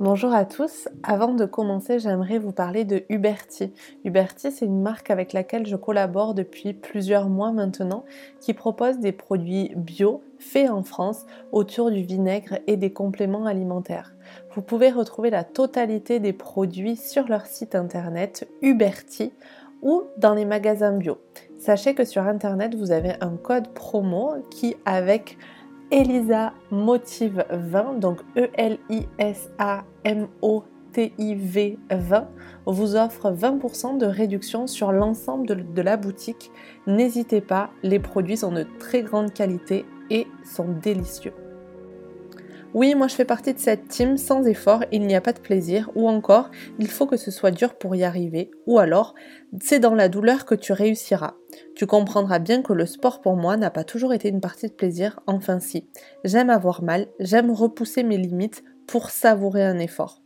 Bonjour 0.00 0.32
à 0.32 0.46
tous. 0.46 0.88
Avant 1.02 1.34
de 1.34 1.44
commencer, 1.44 1.98
j'aimerais 1.98 2.38
vous 2.38 2.52
parler 2.52 2.86
de 2.86 3.04
Uberti. 3.10 3.70
Uberti, 4.02 4.50
c'est 4.50 4.64
une 4.64 4.80
marque 4.80 5.10
avec 5.10 5.34
laquelle 5.34 5.66
je 5.66 5.76
collabore 5.76 6.32
depuis 6.32 6.72
plusieurs 6.72 7.28
mois 7.28 7.52
maintenant, 7.52 8.06
qui 8.40 8.54
propose 8.54 8.98
des 8.98 9.12
produits 9.12 9.72
bio 9.76 10.22
faits 10.38 10.70
en 10.70 10.82
France 10.82 11.26
autour 11.52 11.90
du 11.90 12.00
vinaigre 12.00 12.60
et 12.66 12.78
des 12.78 12.94
compléments 12.94 13.44
alimentaires. 13.44 14.14
Vous 14.54 14.62
pouvez 14.62 14.90
retrouver 14.90 15.28
la 15.28 15.44
totalité 15.44 16.18
des 16.18 16.32
produits 16.32 16.96
sur 16.96 17.28
leur 17.28 17.44
site 17.44 17.74
internet 17.74 18.48
Uberti 18.62 19.34
ou 19.82 20.04
dans 20.16 20.32
les 20.32 20.46
magasins 20.46 20.96
bio. 20.96 21.18
Sachez 21.58 21.94
que 21.94 22.06
sur 22.06 22.22
internet, 22.22 22.74
vous 22.74 22.90
avez 22.90 23.12
un 23.20 23.36
code 23.36 23.68
promo 23.74 24.36
qui 24.50 24.76
avec 24.86 25.36
Elisa 25.90 26.54
Motive 26.70 27.44
20, 27.50 27.98
donc 27.98 28.20
E-L-I-S-A-M-O-T-I-V 30.04 31.78
20, 31.90 32.28
vous 32.66 32.96
offre 32.96 33.32
20% 33.32 33.98
de 33.98 34.06
réduction 34.06 34.66
sur 34.66 34.92
l'ensemble 34.92 35.72
de 35.72 35.82
la 35.82 35.96
boutique. 35.96 36.50
N'hésitez 36.86 37.40
pas, 37.40 37.70
les 37.82 37.98
produits 37.98 38.38
sont 38.38 38.52
de 38.52 38.66
très 38.78 39.02
grande 39.02 39.32
qualité 39.32 39.84
et 40.10 40.26
sont 40.44 40.68
délicieux. 40.82 41.32
Oui, 42.72 42.94
moi 42.94 43.08
je 43.08 43.16
fais 43.16 43.24
partie 43.24 43.52
de 43.52 43.58
cette 43.58 43.88
team, 43.88 44.16
sans 44.16 44.44
effort, 44.44 44.84
il 44.92 45.04
n'y 45.04 45.16
a 45.16 45.20
pas 45.20 45.32
de 45.32 45.40
plaisir, 45.40 45.90
ou 45.96 46.08
encore, 46.08 46.52
il 46.78 46.86
faut 46.86 47.06
que 47.06 47.16
ce 47.16 47.32
soit 47.32 47.50
dur 47.50 47.74
pour 47.74 47.96
y 47.96 48.04
arriver, 48.04 48.52
ou 48.66 48.78
alors, 48.78 49.16
c'est 49.60 49.80
dans 49.80 49.96
la 49.96 50.08
douleur 50.08 50.44
que 50.44 50.54
tu 50.54 50.72
réussiras. 50.72 51.34
Tu 51.74 51.88
comprendras 51.88 52.38
bien 52.38 52.62
que 52.62 52.72
le 52.72 52.86
sport 52.86 53.22
pour 53.22 53.34
moi 53.34 53.56
n'a 53.56 53.70
pas 53.70 53.82
toujours 53.82 54.12
été 54.12 54.28
une 54.28 54.40
partie 54.40 54.68
de 54.68 54.72
plaisir, 54.72 55.18
enfin 55.26 55.58
si. 55.58 55.88
J'aime 56.22 56.48
avoir 56.48 56.84
mal, 56.84 57.08
j'aime 57.18 57.50
repousser 57.50 58.04
mes 58.04 58.18
limites 58.18 58.62
pour 58.90 59.10
savourer 59.10 59.64
un 59.64 59.78
effort. 59.78 60.20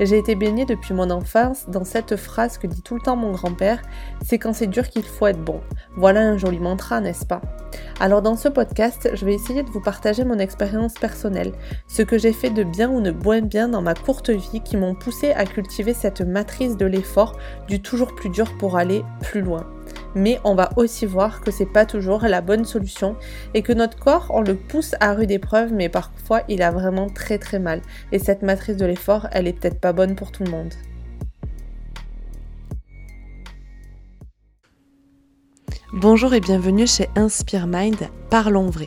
J'ai 0.00 0.18
été 0.18 0.34
baignée 0.34 0.66
depuis 0.66 0.92
mon 0.92 1.10
enfance 1.10 1.68
dans 1.68 1.84
cette 1.84 2.16
phrase 2.16 2.58
que 2.58 2.66
dit 2.66 2.82
tout 2.82 2.94
le 2.94 3.00
temps 3.00 3.16
mon 3.16 3.32
grand-père, 3.32 3.80
c'est 4.22 4.38
quand 4.38 4.52
c'est 4.52 4.66
dur 4.66 4.88
qu'il 4.88 5.04
faut 5.04 5.28
être 5.28 5.42
bon. 5.42 5.60
Voilà 5.96 6.20
un 6.20 6.36
joli 6.36 6.58
mantra, 6.58 7.00
n'est-ce 7.00 7.24
pas? 7.24 7.40
Alors 8.00 8.20
dans 8.20 8.36
ce 8.36 8.48
podcast, 8.48 9.10
je 9.14 9.24
vais 9.24 9.34
essayer 9.34 9.62
de 9.62 9.70
vous 9.70 9.80
partager 9.80 10.24
mon 10.24 10.38
expérience 10.38 10.94
personnelle, 10.94 11.52
ce 11.86 12.02
que 12.02 12.18
j'ai 12.18 12.32
fait 12.32 12.50
de 12.50 12.64
bien 12.64 12.90
ou 12.90 13.00
de 13.00 13.12
moins 13.12 13.40
bien 13.40 13.68
dans 13.68 13.82
ma 13.82 13.94
courte 13.94 14.30
vie 14.30 14.60
qui 14.60 14.76
m'ont 14.76 14.94
poussé 14.94 15.32
à 15.32 15.46
cultiver 15.46 15.94
cette 15.94 16.20
matrice 16.20 16.76
de 16.76 16.86
l'effort, 16.86 17.38
du 17.68 17.80
toujours 17.80 18.14
plus 18.14 18.30
dur 18.30 18.58
pour 18.58 18.76
aller 18.76 19.04
plus 19.22 19.40
loin 19.40 19.66
mais 20.14 20.40
on 20.44 20.54
va 20.54 20.70
aussi 20.76 21.06
voir 21.06 21.40
que 21.40 21.50
c'est 21.50 21.66
pas 21.66 21.86
toujours 21.86 22.22
la 22.22 22.40
bonne 22.40 22.64
solution 22.64 23.16
et 23.54 23.62
que 23.62 23.72
notre 23.72 23.98
corps, 23.98 24.26
on 24.30 24.40
le 24.40 24.54
pousse 24.54 24.94
à 25.00 25.14
rude 25.14 25.30
épreuve, 25.30 25.72
mais 25.72 25.88
parfois 25.88 26.42
il 26.48 26.62
a 26.62 26.70
vraiment 26.70 27.08
très 27.08 27.38
très 27.38 27.58
mal. 27.58 27.82
Et 28.12 28.18
cette 28.18 28.42
matrice 28.42 28.76
de 28.76 28.86
l'effort, 28.86 29.28
elle 29.32 29.46
est 29.46 29.52
peut-être 29.52 29.80
pas 29.80 29.92
bonne 29.92 30.14
pour 30.14 30.32
tout 30.32 30.44
le 30.44 30.50
monde. 30.50 30.74
Bonjour 35.92 36.32
et 36.32 36.40
bienvenue 36.40 36.86
chez 36.86 37.08
Inspire 37.16 37.66
Mind, 37.66 38.08
parlons 38.30 38.70
vrai. 38.70 38.86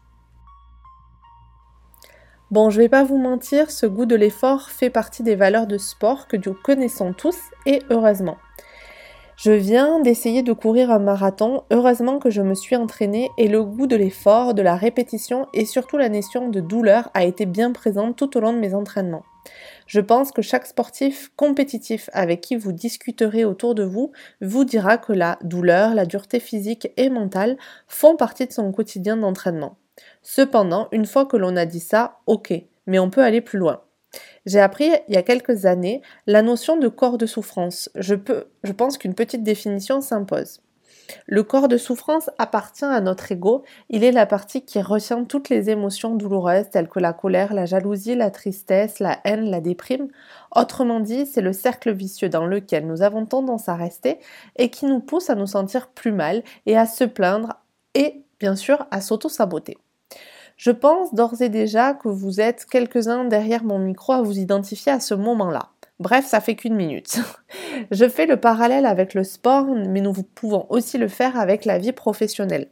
Bon, 2.51 2.69
je 2.69 2.81
vais 2.81 2.89
pas 2.89 3.05
vous 3.05 3.17
mentir, 3.17 3.71
ce 3.71 3.85
goût 3.85 4.05
de 4.05 4.17
l'effort 4.17 4.69
fait 4.71 4.89
partie 4.89 5.23
des 5.23 5.35
valeurs 5.35 5.67
de 5.67 5.77
sport 5.77 6.27
que 6.27 6.35
nous 6.35 6.53
connaissons 6.53 7.13
tous 7.13 7.37
et 7.65 7.81
heureusement. 7.89 8.35
Je 9.37 9.53
viens 9.53 10.01
d'essayer 10.01 10.43
de 10.43 10.51
courir 10.51 10.91
un 10.91 10.99
marathon, 10.99 11.63
heureusement 11.71 12.19
que 12.19 12.29
je 12.29 12.41
me 12.41 12.53
suis 12.53 12.75
entraînée 12.75 13.29
et 13.37 13.47
le 13.47 13.63
goût 13.63 13.87
de 13.87 13.95
l'effort, 13.95 14.53
de 14.53 14.61
la 14.61 14.75
répétition 14.75 15.47
et 15.53 15.63
surtout 15.63 15.95
la 15.95 16.09
notion 16.09 16.49
de 16.49 16.59
douleur 16.59 17.09
a 17.13 17.23
été 17.23 17.45
bien 17.45 17.71
présente 17.71 18.17
tout 18.17 18.35
au 18.35 18.41
long 18.41 18.51
de 18.51 18.59
mes 18.59 18.75
entraînements. 18.75 19.23
Je 19.87 20.01
pense 20.01 20.33
que 20.33 20.41
chaque 20.41 20.67
sportif 20.67 21.31
compétitif 21.37 22.09
avec 22.11 22.41
qui 22.41 22.57
vous 22.57 22.73
discuterez 22.73 23.45
autour 23.45 23.75
de 23.75 23.85
vous 23.85 24.11
vous 24.41 24.65
dira 24.65 24.97
que 24.97 25.13
la 25.13 25.39
douleur, 25.41 25.95
la 25.95 26.05
dureté 26.05 26.41
physique 26.41 26.91
et 26.97 27.09
mentale 27.09 27.55
font 27.87 28.17
partie 28.17 28.45
de 28.45 28.51
son 28.51 28.73
quotidien 28.73 29.15
d'entraînement. 29.15 29.77
Cependant, 30.21 30.87
une 30.91 31.05
fois 31.05 31.25
que 31.25 31.37
l'on 31.37 31.55
a 31.55 31.65
dit 31.65 31.79
ça, 31.79 32.19
ok, 32.27 32.53
mais 32.85 32.99
on 32.99 33.09
peut 33.09 33.23
aller 33.23 33.41
plus 33.41 33.59
loin. 33.59 33.81
J'ai 34.45 34.59
appris 34.59 34.89
il 35.07 35.13
y 35.13 35.17
a 35.17 35.23
quelques 35.23 35.65
années 35.65 36.01
la 36.27 36.41
notion 36.41 36.77
de 36.77 36.87
corps 36.87 37.17
de 37.17 37.25
souffrance. 37.25 37.89
Je, 37.95 38.15
pense 38.71 38.97
qu'une 38.97 39.13
petite 39.13 39.43
définition 39.43 40.01
s'impose. 40.01 40.61
Le 41.27 41.43
corps 41.43 41.67
de 41.67 41.77
souffrance 41.77 42.29
appartient 42.37 42.85
à 42.85 43.01
notre 43.01 43.31
ego, 43.31 43.63
il 43.89 44.03
est 44.03 44.11
la 44.11 44.25
partie 44.25 44.63
qui 44.63 44.81
retient 44.81 45.25
toutes 45.25 45.49
les 45.49 45.69
émotions 45.69 46.15
douloureuses 46.15 46.69
telles 46.69 46.87
que 46.87 46.99
la 46.99 47.11
colère, 47.11 47.53
la 47.53 47.65
jalousie, 47.65 48.15
la 48.15 48.31
tristesse, 48.31 48.99
la 48.99 49.19
haine, 49.25 49.49
la 49.49 49.59
déprime. 49.59 50.07
Autrement 50.55 50.99
dit, 50.99 51.25
c'est 51.25 51.41
le 51.41 51.53
cercle 51.53 51.91
vicieux 51.91 52.29
dans 52.29 52.45
lequel 52.45 52.87
nous 52.87 53.01
avons 53.01 53.25
tendance 53.25 53.67
à 53.67 53.75
rester 53.75 54.19
et 54.55 54.69
qui 54.69 54.85
nous 54.85 54.99
pousse 54.99 55.29
à 55.29 55.35
nous 55.35 55.47
sentir 55.47 55.89
plus 55.89 56.13
mal 56.13 56.43
et 56.65 56.77
à 56.77 56.85
se 56.85 57.03
plaindre 57.03 57.55
et 57.93 58.23
bien 58.39 58.55
sûr 58.55 58.85
à 58.91 59.01
s'auto-saboter. 59.01 59.77
Je 60.61 60.69
pense 60.69 61.15
d'ores 61.15 61.41
et 61.41 61.49
déjà 61.49 61.95
que 61.95 62.07
vous 62.07 62.39
êtes 62.39 62.67
quelques-uns 62.67 63.25
derrière 63.25 63.63
mon 63.63 63.79
micro 63.79 64.13
à 64.13 64.21
vous 64.21 64.37
identifier 64.37 64.91
à 64.91 64.99
ce 64.99 65.15
moment-là. 65.15 65.69
Bref, 65.99 66.27
ça 66.27 66.39
fait 66.39 66.55
qu'une 66.55 66.75
minute. 66.75 67.19
Je 67.89 68.07
fais 68.07 68.27
le 68.27 68.37
parallèle 68.37 68.85
avec 68.85 69.15
le 69.15 69.23
sport, 69.23 69.65
mais 69.65 70.01
nous 70.01 70.13
pouvons 70.13 70.67
aussi 70.69 70.99
le 70.99 71.07
faire 71.07 71.35
avec 71.39 71.65
la 71.65 71.79
vie 71.79 71.93
professionnelle. 71.93 72.67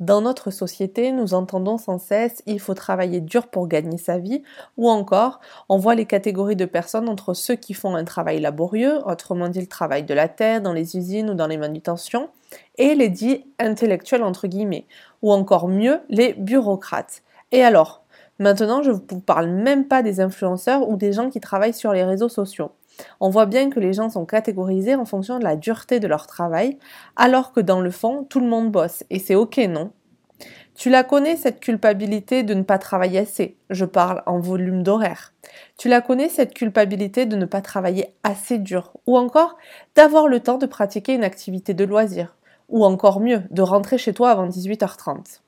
Dans 0.00 0.22
notre 0.22 0.50
société, 0.50 1.12
nous 1.12 1.34
entendons 1.34 1.76
sans 1.76 1.98
cesse 1.98 2.42
il 2.46 2.58
faut 2.58 2.74
travailler 2.74 3.20
dur 3.20 3.46
pour 3.46 3.68
gagner 3.68 3.98
sa 3.98 4.18
vie, 4.18 4.42
ou 4.76 4.88
encore 4.88 5.38
on 5.68 5.76
voit 5.76 5.94
les 5.94 6.06
catégories 6.06 6.56
de 6.56 6.64
personnes 6.64 7.08
entre 7.08 7.34
ceux 7.34 7.54
qui 7.54 7.74
font 7.74 7.94
un 7.94 8.04
travail 8.04 8.40
laborieux, 8.40 8.98
autrement 9.06 9.48
dit 9.48 9.60
le 9.60 9.66
travail 9.66 10.02
de 10.02 10.14
la 10.14 10.26
terre, 10.26 10.60
dans 10.60 10.72
les 10.72 10.96
usines 10.96 11.30
ou 11.30 11.34
dans 11.34 11.46
les 11.46 11.58
manutentions, 11.58 12.30
et 12.78 12.94
les 12.94 13.10
dits 13.10 13.44
intellectuels 13.58 14.22
entre 14.22 14.48
guillemets, 14.48 14.86
ou 15.22 15.32
encore 15.32 15.68
mieux 15.68 16.00
les 16.08 16.34
bureaucrates. 16.34 17.22
Et 17.52 17.62
alors? 17.62 18.04
Maintenant, 18.38 18.82
je 18.82 18.90
ne 18.90 18.96
vous 18.96 19.20
parle 19.20 19.48
même 19.48 19.86
pas 19.86 20.02
des 20.02 20.18
influenceurs 20.20 20.88
ou 20.88 20.96
des 20.96 21.12
gens 21.12 21.28
qui 21.28 21.40
travaillent 21.40 21.74
sur 21.74 21.92
les 21.92 22.04
réseaux 22.04 22.30
sociaux. 22.30 22.72
On 23.20 23.28
voit 23.28 23.46
bien 23.46 23.68
que 23.68 23.80
les 23.80 23.92
gens 23.92 24.08
sont 24.08 24.24
catégorisés 24.24 24.94
en 24.94 25.04
fonction 25.04 25.38
de 25.38 25.44
la 25.44 25.56
dureté 25.56 26.00
de 26.00 26.06
leur 26.06 26.26
travail, 26.26 26.78
alors 27.16 27.52
que 27.52 27.60
dans 27.60 27.80
le 27.80 27.90
fond, 27.90 28.24
tout 28.24 28.40
le 28.40 28.46
monde 28.46 28.70
bosse, 28.70 29.04
et 29.10 29.18
c'est 29.18 29.34
ok, 29.34 29.58
non? 29.68 29.92
Tu 30.74 30.88
la 30.88 31.04
connais, 31.04 31.36
cette 31.36 31.60
culpabilité 31.60 32.42
de 32.42 32.54
ne 32.54 32.62
pas 32.62 32.78
travailler 32.78 33.18
assez, 33.18 33.58
je 33.68 33.84
parle 33.84 34.22
en 34.24 34.40
volume 34.40 34.82
d'horaire. 34.82 35.34
Tu 35.76 35.88
la 35.88 36.00
connais, 36.00 36.30
cette 36.30 36.54
culpabilité 36.54 37.26
de 37.26 37.36
ne 37.36 37.44
pas 37.44 37.60
travailler 37.60 38.14
assez 38.22 38.58
dur, 38.58 38.96
ou 39.06 39.18
encore 39.18 39.58
d'avoir 39.94 40.28
le 40.28 40.40
temps 40.40 40.56
de 40.56 40.66
pratiquer 40.66 41.14
une 41.14 41.24
activité 41.24 41.74
de 41.74 41.84
loisir, 41.84 42.36
ou 42.70 42.84
encore 42.84 43.20
mieux, 43.20 43.42
de 43.50 43.62
rentrer 43.62 43.98
chez 43.98 44.14
toi 44.14 44.30
avant 44.30 44.48
18h30. 44.48 45.40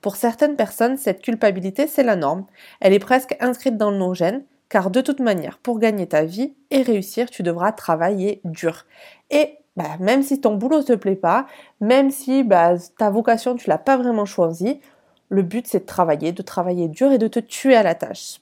Pour 0.00 0.16
certaines 0.16 0.56
personnes, 0.56 0.96
cette 0.96 1.22
culpabilité, 1.22 1.86
c'est 1.86 2.02
la 2.02 2.16
norme. 2.16 2.46
Elle 2.80 2.92
est 2.92 2.98
presque 2.98 3.36
inscrite 3.40 3.76
dans 3.76 3.92
nos 3.92 4.14
gènes, 4.14 4.42
car 4.68 4.90
de 4.90 5.00
toute 5.00 5.20
manière, 5.20 5.58
pour 5.58 5.78
gagner 5.78 6.06
ta 6.06 6.24
vie 6.24 6.54
et 6.70 6.82
réussir, 6.82 7.30
tu 7.30 7.42
devras 7.42 7.72
travailler 7.72 8.40
dur. 8.44 8.86
Et 9.30 9.58
bah, 9.76 9.96
même 9.98 10.22
si 10.22 10.40
ton 10.40 10.56
boulot 10.56 10.78
ne 10.78 10.82
te 10.82 10.92
plaît 10.94 11.16
pas, 11.16 11.46
même 11.80 12.10
si 12.10 12.44
bah, 12.44 12.74
ta 12.98 13.10
vocation, 13.10 13.56
tu 13.56 13.68
l'as 13.68 13.78
pas 13.78 13.96
vraiment 13.96 14.26
choisie, 14.26 14.80
le 15.28 15.42
but, 15.42 15.66
c'est 15.66 15.80
de 15.80 15.86
travailler, 15.86 16.32
de 16.32 16.42
travailler 16.42 16.88
dur 16.88 17.12
et 17.12 17.18
de 17.18 17.28
te 17.28 17.38
tuer 17.38 17.76
à 17.76 17.82
la 17.82 17.94
tâche. 17.94 18.40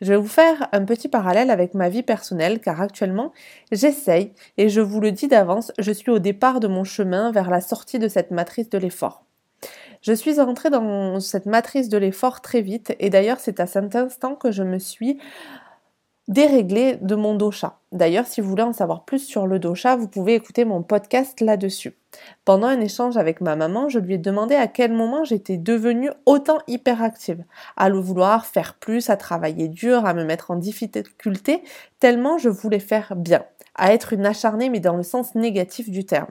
Je 0.00 0.12
vais 0.12 0.16
vous 0.16 0.26
faire 0.26 0.68
un 0.72 0.84
petit 0.86 1.08
parallèle 1.08 1.50
avec 1.50 1.74
ma 1.74 1.90
vie 1.90 2.02
personnelle 2.02 2.60
car 2.60 2.80
actuellement 2.80 3.32
j'essaye 3.70 4.32
et 4.56 4.70
je 4.70 4.80
vous 4.80 5.00
le 5.00 5.12
dis 5.12 5.28
d'avance, 5.28 5.72
je 5.78 5.92
suis 5.92 6.10
au 6.10 6.18
départ 6.18 6.58
de 6.58 6.68
mon 6.68 6.84
chemin 6.84 7.32
vers 7.32 7.50
la 7.50 7.60
sortie 7.60 7.98
de 7.98 8.08
cette 8.08 8.30
matrice 8.30 8.70
de 8.70 8.78
l'effort. 8.78 9.24
Je 10.00 10.14
suis 10.14 10.40
entrée 10.40 10.70
dans 10.70 11.20
cette 11.20 11.44
matrice 11.44 11.90
de 11.90 11.98
l'effort 11.98 12.40
très 12.40 12.62
vite 12.62 12.96
et 12.98 13.10
d'ailleurs 13.10 13.40
c'est 13.40 13.60
à 13.60 13.66
cet 13.66 13.94
instant 13.94 14.36
que 14.36 14.50
je 14.50 14.62
me 14.62 14.78
suis 14.78 15.18
déréglée 16.30 16.96
de 17.02 17.16
mon 17.16 17.34
dosha. 17.34 17.80
D'ailleurs, 17.90 18.26
si 18.26 18.40
vous 18.40 18.48
voulez 18.48 18.62
en 18.62 18.72
savoir 18.72 19.04
plus 19.04 19.18
sur 19.18 19.48
le 19.48 19.58
dosha, 19.58 19.96
vous 19.96 20.06
pouvez 20.06 20.34
écouter 20.34 20.64
mon 20.64 20.80
podcast 20.80 21.40
là-dessus. 21.40 21.92
Pendant 22.44 22.68
un 22.68 22.80
échange 22.80 23.16
avec 23.16 23.40
ma 23.40 23.56
maman, 23.56 23.88
je 23.88 23.98
lui 23.98 24.14
ai 24.14 24.18
demandé 24.18 24.54
à 24.54 24.68
quel 24.68 24.92
moment 24.92 25.24
j'étais 25.24 25.56
devenue 25.56 26.10
autant 26.26 26.58
hyperactive, 26.68 27.42
à 27.76 27.88
le 27.88 27.98
vouloir 27.98 28.46
faire 28.46 28.74
plus, 28.74 29.10
à 29.10 29.16
travailler 29.16 29.66
dur, 29.66 30.06
à 30.06 30.14
me 30.14 30.24
mettre 30.24 30.52
en 30.52 30.56
difficulté, 30.56 31.64
tellement 31.98 32.38
je 32.38 32.48
voulais 32.48 32.78
faire 32.78 33.16
bien, 33.16 33.44
à 33.74 33.92
être 33.92 34.12
une 34.12 34.24
acharnée 34.24 34.70
mais 34.70 34.80
dans 34.80 34.96
le 34.96 35.02
sens 35.02 35.34
négatif 35.34 35.90
du 35.90 36.04
terme. 36.04 36.30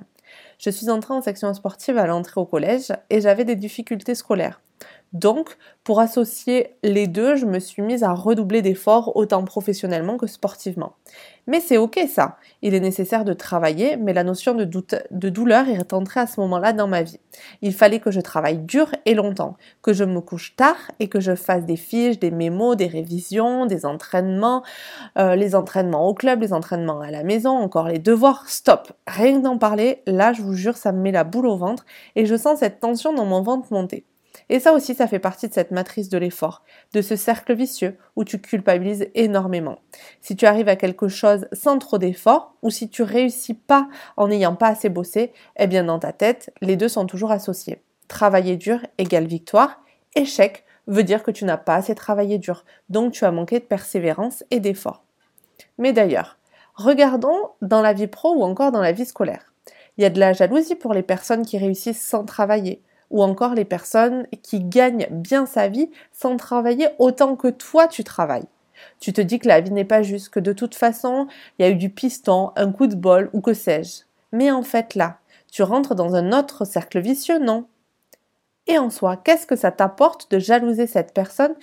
Je 0.60 0.69
suis 0.69 0.90
entrée 0.90 1.13
en 1.13 1.22
section 1.22 1.54
sportive 1.54 1.98
à 1.98 2.07
l'entrée 2.07 2.40
au 2.40 2.46
collège 2.46 2.94
et 3.10 3.19
j'avais 3.19 3.44
des 3.44 3.56
difficultés 3.56 4.16
scolaires. 4.16 4.62
Donc, 5.14 5.58
pour 5.84 6.00
associer 6.00 6.76
les 6.84 7.08
deux, 7.08 7.36
je 7.36 7.48
me 7.48 7.58
suis 7.58 7.82
mise 7.82 8.04
à 8.04 8.14
redoubler 8.14 8.62
d'efforts 8.62 9.16
autant 9.16 9.44
professionnellement 9.44 10.18
que 10.18 10.28
sportivement. 10.28 10.94
Mais 11.48 11.62
c'est 11.62 11.78
ok 11.78 12.00
ça, 12.08 12.38
il 12.62 12.76
est 12.76 12.80
nécessaire 12.80 13.26
de 13.26 13.34
travailler, 13.34 13.98
mais 13.98 14.14
la 14.14 14.24
notion 14.24 14.54
de, 14.54 14.66
douleur 15.30 15.68
est 15.68 15.94
entrée 15.94 16.20
à 16.20 16.28
ce 16.28 16.40
moment-là 16.42 16.74
dans 16.74 16.88
ma 16.88 17.02
vie. 17.02 17.20
Il 17.64 17.74
fallait 17.74 18.00
que 18.00 18.12
je 18.12 18.22
travaille 18.22 18.60
dur 18.60 18.92
et 19.08 19.16
longtemps, 19.16 19.58
que 19.82 19.92
je 19.92 20.04
me 20.04 20.22
couche 20.22 20.56
tard 20.56 20.78
et 21.00 21.08
que 21.08 21.20
je 21.20 21.34
fasse 21.34 21.66
des 21.66 21.76
fiches, 21.76 22.20
des 22.20 22.30
mémos, 22.30 22.78
des 22.78 22.86
révisions, 22.86 23.66
des 23.66 23.88
entraînements, 23.88 24.64
euh, 25.18 25.36
les 25.36 25.56
entraînements 25.56 26.08
au 26.08 26.14
club, 26.14 26.42
les 26.42 26.54
entraînements 26.54 27.00
à 27.00 27.10
la 27.10 27.24
maison, 27.24 27.58
encore 27.58 27.88
les 27.88 28.00
devoirs. 28.00 28.48
Stop, 28.48 28.94
rien 29.08 29.40
d'en 29.40 29.58
parler, 29.58 30.04
là 30.06 30.34
je 30.34 30.44
vous 30.44 30.54
jure 30.54 30.78
ça 30.78 30.92
me 30.92 31.02
met 31.02 31.12
la 31.12 31.24
boule 31.24 31.48
au 31.48 31.58
ventre 31.58 31.84
et 32.16 32.28
je 32.28 32.36
sens 32.36 32.60
cette 32.60 32.80
tension 32.80 33.12
dans 33.12 33.26
mon 33.26 33.42
ventre 33.42 33.74
monter. 33.74 34.06
Et 34.50 34.60
ça 34.60 34.74
aussi, 34.74 34.96
ça 34.96 35.07
fait 35.07 35.19
partie 35.19 35.48
de 35.48 35.54
cette 35.54 35.69
matrice 35.69 36.10
de 36.10 36.18
l'effort, 36.18 36.63
de 36.94 37.01
ce 37.01 37.16
cercle 37.16 37.54
vicieux 37.54 37.98
où 38.16 38.24
tu 38.24 38.42
culpabilises 38.42 39.07
énormément. 39.13 39.80
Si 40.22 40.36
tu 40.36 40.48
arrives 40.48 40.68
à 40.69 40.75
quelque 40.75 41.07
chose 41.07 41.48
sans 41.54 41.78
trop 41.78 42.00
d'effort, 42.00 42.56
ou 42.63 42.72
si 42.72 42.90
tu 42.90 43.04
réussis 43.04 43.54
pas 43.54 43.88
en 44.18 44.28
n'ayant 44.28 44.56
pas 44.56 44.69
assez 44.69 44.90
bossé, 44.90 45.34
eh 45.57 45.68
bien 45.68 45.84
dans 45.84 46.00
ta 46.00 46.13
tête, 46.13 46.51
les 46.62 46.75
deux 46.75 46.90
sont 46.90 47.06
toujours 47.06 47.31
associés. 47.31 47.84
Travailler 48.07 48.57
dur 48.57 48.80
égale 48.98 49.28
victoire, 49.28 49.81
échec 50.16 50.66
veut 50.88 51.04
dire 51.04 51.22
que 51.22 51.30
tu 51.30 51.46
n'as 51.46 51.57
pas 51.57 51.75
assez 51.75 51.94
travaillé 51.94 52.40
dur, 52.40 52.66
donc 52.90 53.13
tu 53.13 53.25
as 53.25 53.31
manqué 53.31 53.60
de 53.60 53.66
persévérance 53.66 54.44
et 54.50 54.60
d'effort. 54.60 55.04
Mais 55.78 55.94
d'ailleurs, 55.94 56.40
regardons 56.74 57.50
dans 57.62 57.84
la 57.84 57.94
vie 57.94 58.07
pro 58.07 58.34
ou 58.34 58.44
encore 58.44 58.72
dans 58.72 58.81
la 58.81 58.94
vie 58.94 59.06
scolaire. 59.06 59.54
Il 59.98 60.01
y 60.01 60.06
a 60.06 60.10
de 60.10 60.19
la 60.19 60.34
jalousie 60.34 60.75
pour 60.75 60.94
les 60.94 61.04
personnes 61.04 61.46
qui 61.46 61.57
réussissent 61.60 62.01
sans 62.01 62.24
travailler, 62.24 62.81
ou 63.10 63.24
encore 63.24 63.54
les 63.54 63.66
personnes 63.66 64.28
qui 64.44 64.60
gagnent 64.60 65.08
bien 65.12 65.46
sa 65.46 65.68
vie 65.68 65.90
sans 66.12 66.38
travailler 66.38 66.88
autant 67.00 67.36
que 67.36 67.48
toi 67.48 67.88
tu 67.88 68.04
travailles. 68.04 68.48
Tu 69.00 69.14
te 69.14 69.22
dis 69.22 69.40
que 69.40 69.48
la 69.48 69.62
vie 69.62 69.72
n'est 69.72 69.86
pas 69.86 70.04
juste, 70.04 70.30
que 70.30 70.40
de 70.40 70.54
toute 70.54 70.76
façon, 70.76 71.28
il 71.58 71.66
y 71.66 71.66
a 71.66 71.72
eu 71.72 71.76
du 71.76 71.90
piston, 71.90 72.52
un 72.56 72.72
coup 72.72 72.88
de 72.88 72.96
bol 72.96 73.30
ou 73.34 73.42
que 73.42 73.54
sais-je. 73.54 74.04
Mais 74.32 74.52
en 74.52 74.64
fait 74.64 74.96
là, 74.96 75.18
tu 75.52 75.64
rentres 75.64 75.96
dans 75.96 76.16
un 76.16 76.32
autre 76.32 76.66
cercle 76.66 77.00
vicieux, 77.00 77.40
non? 77.40 77.66
Et 78.68 78.78
en 78.78 78.90
soi, 78.90 79.18
qu'est-ce 79.18 79.48
que 79.48 79.56
ça 79.56 79.72
t'apporte 79.72 80.30
de 80.32 80.38
jalouser 80.40 80.86
cette 80.86 81.14
personne 81.14 81.56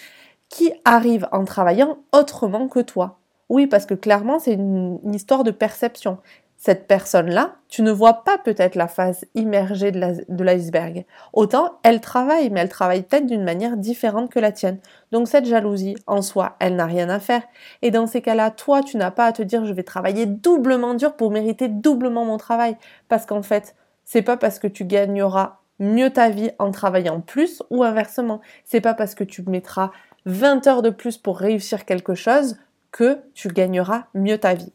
qui 0.49 0.73
arrive 0.85 1.29
en 1.31 1.45
travaillant 1.45 1.99
autrement 2.13 2.69
que 2.69 2.81
toi? 2.81 3.19
Oui, 3.49 3.69
parce 3.69 3.87
que 3.87 3.95
clairement, 3.95 4.41
c'est 4.41 4.55
une, 4.55 4.99
histoire 5.15 5.45
de 5.45 5.53
perception 5.53 6.19
cette 6.57 6.87
personne-là, 6.87 7.57
tu 7.69 7.83
ne 7.83 7.91
vois 7.91 8.25
pas 8.25 8.39
peut-être 8.39 8.75
la 8.75 8.89
phase 8.89 9.25
immergée 9.35 9.93
de 9.93 10.45
l'iceberg. 10.45 11.05
Autant 11.33 11.79
elle 11.83 12.01
travaille, 12.01 12.51
mais 12.51 12.61
elle 12.61 12.69
travaille 12.69 13.03
peut-être 13.03 13.27
d'une 13.27 13.45
manière 13.45 13.77
différente 13.77 14.31
que 14.31 14.39
la 14.39 14.53
tienne. 14.53 14.79
Donc 15.13 15.29
cette 15.29 15.47
jalousie, 15.47 15.97
en 16.07 16.23
soi, 16.23 16.57
elle 16.59 16.77
n'a 16.77 16.87
rien 16.87 17.09
à 17.09 17.21
faire. 17.21 17.43
Et 17.83 17.91
dans 17.91 18.07
ces 18.07 18.23
cas-là, 18.23 18.51
toi, 18.51 18.83
tu 18.83 18.97
n'as 18.97 19.11
pas 19.11 19.27
à 19.27 19.33
te 19.33 19.43
dire 19.43 19.67
je 19.67 19.73
vais 19.73 19.83
travailler 19.83 20.27
doublement 20.27 20.95
dur 20.95 21.15
pour 21.15 21.31
mériter 21.31 21.69
doublement 21.69 22.25
mon 22.25 22.39
travail. 22.39 22.77
Parce 23.09 23.27
qu'en 23.27 23.43
fait, 23.43 23.75
c'est 24.05 24.23
pas 24.23 24.37
parce 24.37 24.59
que 24.59 24.67
tu 24.67 24.85
gagneras 24.85 25.59
mieux 25.79 26.11
ta 26.11 26.31
vie 26.31 26.51
en 26.59 26.71
travaillant 26.71 27.21
plus 27.21 27.63
ou 27.71 27.85
inversement. 27.85 28.41
C'est 28.65 28.81
pas 28.81 28.95
parce 28.95 29.15
que 29.15 29.25
tu 29.25 29.43
mettras 29.43 29.91
20 30.25 30.67
heures 30.67 30.83
de 30.83 30.91
plus 30.91 31.19
pour 31.19 31.39
réussir 31.39 31.85
quelque 31.85 32.15
chose 32.15 32.57
que 32.93 33.19
tu 33.35 33.49
gagneras 33.49 34.05
mieux 34.15 34.39
ta 34.39 34.55
vie. 34.55 34.73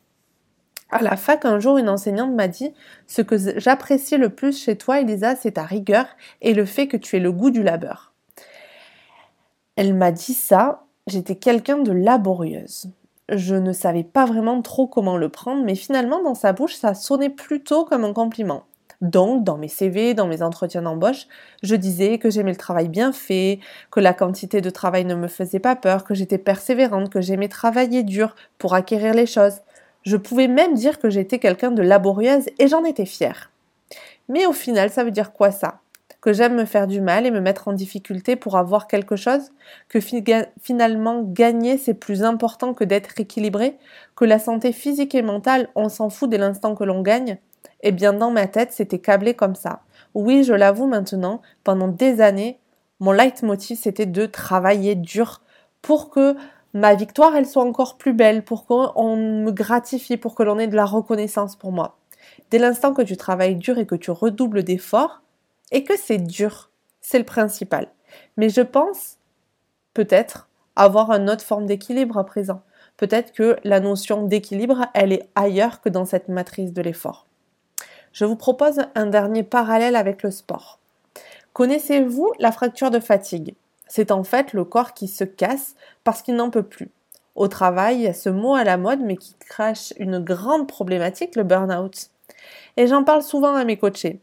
À 0.92 1.02
la 1.02 1.16
fac, 1.16 1.46
un 1.46 1.60
jour, 1.60 1.78
une 1.78 1.88
enseignante 1.88 2.34
m'a 2.34 2.50
dit 2.50 2.74
Ce 3.08 3.22
que 3.22 3.38
j'apprécie 3.58 4.18
le 4.18 4.30
plus 4.30 4.62
chez 4.62 4.78
toi, 4.78 5.00
Elisa, 5.00 5.38
c'est 5.38 5.52
ta 5.52 5.64
rigueur 5.64 6.06
et 6.42 6.54
le 6.54 6.66
fait 6.66 6.88
que 6.88 6.98
tu 6.98 7.16
aies 7.16 7.22
le 7.22 7.32
goût 7.32 7.50
du 7.50 7.64
labeur. 7.64 8.14
Elle 9.78 9.94
m'a 9.94 10.12
dit 10.12 10.34
ça, 10.34 10.84
j'étais 11.08 11.36
quelqu'un 11.36 11.78
de 11.78 11.94
laborieuse. 11.94 12.92
Je 13.30 13.56
ne 13.56 13.72
savais 13.72 14.04
pas 14.04 14.26
vraiment 14.26 14.62
trop 14.62 14.86
comment 14.86 15.16
le 15.16 15.30
prendre, 15.30 15.64
mais 15.64 15.76
finalement, 15.76 16.22
dans 16.22 16.36
sa 16.36 16.52
bouche, 16.52 16.76
ça 16.76 16.94
sonnait 16.94 17.30
plutôt 17.30 17.86
comme 17.86 18.04
un 18.04 18.12
compliment. 18.12 18.64
Donc, 19.00 19.46
dans 19.46 19.58
mes 19.58 19.70
CV, 19.70 20.14
dans 20.14 20.28
mes 20.28 20.44
entretiens 20.44 20.82
d'embauche, 20.82 21.26
je 21.64 21.76
disais 21.76 22.20
que 22.20 22.30
j'aimais 22.30 22.52
le 22.52 22.58
travail 22.58 22.90
bien 22.90 23.14
fait, 23.14 23.60
que 23.90 24.02
la 24.02 24.14
quantité 24.14 24.60
de 24.60 24.70
travail 24.70 25.06
ne 25.06 25.16
me 25.16 25.28
faisait 25.28 25.60
pas 25.60 25.78
peur, 25.78 26.04
que 26.04 26.14
j'étais 26.14 26.38
persévérante, 26.38 27.10
que 27.10 27.22
j'aimais 27.22 27.48
travailler 27.48 28.04
dur 28.04 28.36
pour 28.60 28.74
acquérir 28.76 29.14
les 29.14 29.26
choses. 29.26 29.62
Je 30.03 30.18
pouvais 30.18 30.48
même 30.48 30.74
dire 30.74 31.00
que 31.00 31.09
j'étais 31.09 31.39
quelqu'un 31.39 31.71
de 31.71 31.81
laborieuse 31.81 32.45
et 32.59 32.68
j'en 32.68 32.83
étais 32.83 33.06
fière. 33.06 33.51
Mais 34.30 34.45
au 34.45 34.53
final, 34.53 34.89
ça 34.89 35.03
veut 35.03 35.12
dire 35.12 35.33
quoi 35.33 35.51
ça? 35.51 35.80
Que 36.21 36.33
j'aime 36.33 36.56
me 36.56 36.65
faire 36.65 36.88
du 36.88 37.01
mal 37.01 37.25
et 37.25 37.31
me 37.31 37.39
mettre 37.39 37.68
en 37.68 37.74
difficulté 37.74 38.36
pour 38.36 38.57
avoir 38.57 38.88
quelque 38.88 39.15
chose? 39.15 39.51
Que 39.89 40.00
finalement, 40.62 41.24
gagner, 41.24 41.77
c'est 41.77 41.95
plus 41.95 42.24
important 42.24 42.74
que 42.74 42.83
d'être 42.83 43.19
équilibré? 43.19 43.77
Que 44.15 44.25
la 44.25 44.38
santé 44.38 44.71
physique 44.71 45.15
et 45.15 45.24
mentale, 45.24 45.69
on 45.75 45.89
s'en 45.89 46.09
fout 46.09 46.30
dès 46.30 46.38
l'instant 46.38 46.75
que 46.75 46.83
l'on 46.83 47.01
gagne? 47.01 47.39
Eh 47.81 47.92
bien, 47.92 48.13
dans 48.13 48.30
ma 48.30 48.48
tête, 48.48 48.71
c'était 48.71 49.00
câblé 49.00 49.33
comme 49.33 49.56
ça. 49.56 49.81
Oui, 50.13 50.44
je 50.44 50.53
l'avoue 50.53 50.88
maintenant, 50.88 51.42
pendant 51.63 51.88
des 51.88 52.21
années, 52.21 52.59
mon 53.00 53.12
leitmotiv, 53.12 53.80
c'était 53.80 54.06
de 54.06 54.27
travailler 54.27 54.94
dur 54.94 55.42
pour 55.81 56.12
que 56.12 56.36
ma 56.74 56.96
victoire, 56.96 57.36
elle 57.36 57.48
soit 57.48 57.64
encore 57.64 57.98
plus 57.98 58.14
belle, 58.14 58.44
pour 58.44 58.66
qu'on 58.66 59.16
me 59.16 59.52
gratifie, 59.52 60.18
pour 60.18 60.36
que 60.36 60.44
l'on 60.44 60.60
ait 60.60 60.68
de 60.68 60.76
la 60.76 60.86
reconnaissance 60.86 61.56
pour 61.56 61.72
moi. 61.72 61.98
Dès 62.50 62.60
l'instant 62.60 62.94
que 62.94 63.02
tu 63.02 63.18
travailles 63.18 63.56
dur 63.56 63.78
et 63.78 63.86
que 63.86 63.96
tu 63.96 64.12
redoubles 64.12 64.64
d'efforts, 64.64 65.22
et 65.72 65.84
que 65.84 65.98
c'est 65.98 66.18
dur, 66.18 66.70
c'est 67.01 67.20
le 67.20 67.25
principal. 67.25 67.88
Mais 68.38 68.50
je 68.50 68.62
pense, 68.62 69.18
peut-être, 69.94 70.50
avoir 70.75 71.12
une 71.12 71.30
autre 71.30 71.44
forme 71.44 71.66
d'équilibre 71.66 72.18
à 72.18 72.25
présent. 72.25 72.62
Peut-être 72.98 73.32
que 73.32 73.58
la 73.63 73.80
notion 73.80 74.25
d'équilibre, 74.25 74.86
elle 74.94 75.13
est 75.13 75.30
ailleurs 75.36 75.82
que 75.82 75.90
dans 75.90 76.06
cette 76.06 76.28
matrice 76.28 76.74
de 76.74 76.82
l'effort. 76.82 77.25
Je 78.12 78.25
vous 78.25 78.36
propose 78.36 78.82
un 78.96 79.06
dernier 79.06 79.44
parallèle 79.44 79.96
avec 79.96 80.24
le 80.24 80.32
sport. 80.32 80.80
Connaissez-vous 81.54 82.32
la 82.40 82.51
fracture 82.51 82.92
de 82.92 83.00
fatigue? 83.00 83.56
C'est 83.93 84.12
en 84.12 84.24
fait 84.24 84.53
le 84.53 84.63
corps 84.63 84.93
qui 84.93 85.10
se 85.10 85.25
casse 85.25 85.75
parce 86.05 86.21
qu'il 86.21 86.38
n'en 86.38 86.50
peut 86.50 86.63
plus. 86.63 86.91
Au 87.36 87.50
travail, 87.50 87.98
il 87.98 88.01
y 88.03 88.07
a 88.07 88.13
ce 88.13 88.29
mot 88.29 88.55
à 88.55 88.63
la 88.63 88.77
mode 88.77 89.01
mais 89.01 89.17
qui 89.17 89.36
crache 89.38 89.93
une 90.00 90.19
grande 90.19 90.65
problématique, 90.65 91.36
le 91.36 91.43
burn-out. 91.43 92.10
Et 92.77 92.88
j'en 92.88 93.03
parle 93.03 93.21
souvent 93.21 93.53
à 93.53 93.65
mes 93.65 93.75
coachés. 93.75 94.21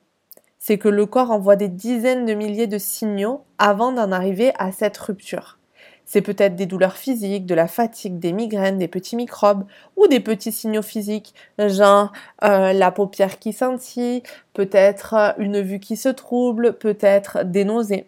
C'est 0.58 0.78
que 0.78 0.88
le 0.88 1.04
corps 1.04 1.30
envoie 1.30 1.56
des 1.56 1.68
dizaines 1.68 2.25
de 2.25 2.32
milliers 2.32 2.66
de 2.66 2.78
signaux 2.78 3.44
avant 3.58 3.92
d'en 3.92 4.10
arriver 4.10 4.52
à 4.58 4.72
cette 4.72 4.96
rupture. 4.96 5.58
C'est 6.06 6.22
peut-être 6.22 6.56
des 6.56 6.64
douleurs 6.64 6.96
physiques, 6.96 7.44
de 7.44 7.54
la 7.54 7.68
fatigue, 7.68 8.18
des 8.18 8.32
migraines, 8.32 8.78
des 8.78 8.88
petits 8.88 9.16
microbes 9.16 9.66
ou 9.96 10.06
des 10.06 10.20
petits 10.20 10.50
signaux 10.50 10.80
physiques, 10.80 11.34
genre 11.58 12.10
euh, 12.42 12.72
la 12.72 12.90
paupière 12.90 13.38
qui 13.38 13.52
scintille, 13.52 14.22
peut-être 14.54 15.34
une 15.37 15.60
vue 15.60 15.78
qui 15.78 15.98
se 15.98 16.08
trouble, 16.08 16.72
peut-être 16.78 17.44
des 17.44 17.66
nausées. 17.66 18.06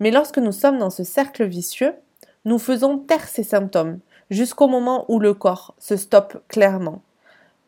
Mais 0.00 0.10
lorsque 0.10 0.38
nous 0.38 0.52
sommes 0.52 0.78
dans 0.78 0.90
ce 0.90 1.04
cercle 1.04 1.44
vicieux, 1.44 1.94
nous 2.44 2.58
faisons 2.58 2.98
taire 2.98 3.28
ces 3.28 3.44
symptômes 3.44 3.98
jusqu'au 4.30 4.66
moment 4.66 5.04
où 5.08 5.18
le 5.18 5.34
corps 5.34 5.74
se 5.78 5.96
stoppe 5.96 6.42
clairement. 6.48 7.02